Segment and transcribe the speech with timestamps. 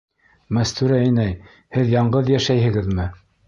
[0.57, 1.37] Мәстүрә инәй,
[1.77, 3.11] һеҙ яңғыҙ йәшәйһегеҙме?